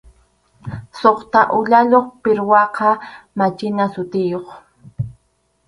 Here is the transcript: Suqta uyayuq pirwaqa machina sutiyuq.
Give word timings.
Suqta 0.99 1.41
uyayuq 1.57 2.07
pirwaqa 2.21 2.89
machina 3.37 3.85
sutiyuq. 3.93 4.47